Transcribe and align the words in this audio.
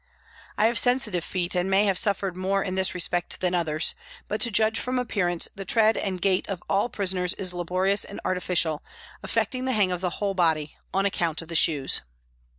I 0.57 0.65
have 0.65 0.79
sensitive 0.79 1.23
feet 1.23 1.53
and 1.55 1.69
may 1.69 1.85
have 1.85 1.95
suffered 1.95 2.35
more 2.35 2.63
in 2.63 2.73
this 2.73 2.95
respect 2.95 3.39
than 3.39 3.53
others, 3.53 3.93
but 4.27 4.41
to 4.41 4.49
judge 4.49 4.79
from 4.79 4.97
appearance 4.97 5.47
the 5.53 5.63
tread 5.63 5.95
and 5.95 6.19
gait 6.19 6.49
of 6.49 6.63
all 6.67 6.89
prisoners 6.89 7.35
is 7.35 7.53
laborious 7.53 8.03
and 8.03 8.19
artificial, 8.25 8.83
affecting 9.21 9.65
the 9.65 9.73
hang 9.73 9.91
of 9.91 10.01
the 10.01 10.09
whole 10.17 10.33
body, 10.33 10.75
on 10.91 11.05
account 11.05 11.43
of 11.43 11.49
the 11.49 11.55
shoes. 11.55 12.01